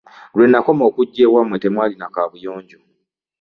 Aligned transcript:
Lwe 0.35 0.45
nakomabokujja 0.47 1.21
ewammwe 1.27 1.55
eyo 1.57 1.61
temwalina 1.63 2.07
kaabuyonjo. 2.13 2.77